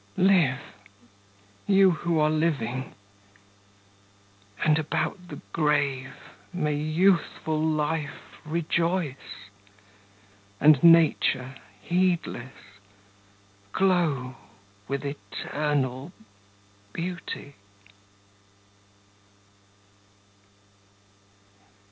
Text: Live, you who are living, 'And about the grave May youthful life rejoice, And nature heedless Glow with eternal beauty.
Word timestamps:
Live, 0.17 0.59
you 1.67 1.91
who 1.91 2.17
are 2.17 2.31
living, 2.31 2.95
'And 4.65 4.79
about 4.79 5.27
the 5.27 5.39
grave 5.53 6.15
May 6.51 6.73
youthful 6.73 7.61
life 7.63 8.39
rejoice, 8.43 9.51
And 10.59 10.83
nature 10.83 11.55
heedless 11.83 12.51
Glow 13.73 14.37
with 14.87 15.05
eternal 15.05 16.13
beauty. 16.93 17.53